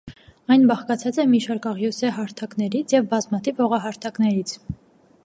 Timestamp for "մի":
1.33-1.41